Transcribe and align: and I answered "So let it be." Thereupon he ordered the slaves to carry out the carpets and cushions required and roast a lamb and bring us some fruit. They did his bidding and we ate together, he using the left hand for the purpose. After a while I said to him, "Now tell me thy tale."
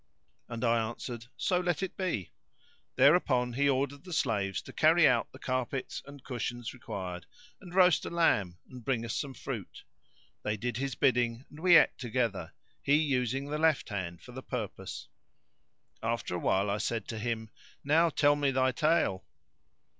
and 0.49 0.63
I 0.63 0.81
answered 0.89 1.27
"So 1.37 1.59
let 1.59 1.83
it 1.83 1.95
be." 1.95 2.31
Thereupon 2.95 3.53
he 3.53 3.69
ordered 3.69 4.03
the 4.03 4.13
slaves 4.13 4.59
to 4.63 4.73
carry 4.73 5.07
out 5.07 5.31
the 5.31 5.37
carpets 5.37 6.01
and 6.07 6.23
cushions 6.23 6.73
required 6.73 7.27
and 7.59 7.71
roast 7.75 8.03
a 8.05 8.09
lamb 8.09 8.57
and 8.67 8.83
bring 8.83 9.05
us 9.05 9.15
some 9.15 9.35
fruit. 9.35 9.83
They 10.41 10.57
did 10.57 10.77
his 10.77 10.95
bidding 10.95 11.45
and 11.51 11.59
we 11.59 11.77
ate 11.77 11.99
together, 11.99 12.51
he 12.81 12.95
using 12.95 13.45
the 13.51 13.59
left 13.59 13.89
hand 13.89 14.23
for 14.23 14.31
the 14.31 14.41
purpose. 14.41 15.07
After 16.01 16.33
a 16.33 16.39
while 16.39 16.71
I 16.71 16.79
said 16.79 17.07
to 17.09 17.19
him, 17.19 17.51
"Now 17.83 18.09
tell 18.09 18.35
me 18.35 18.49
thy 18.49 18.71
tale." 18.71 19.23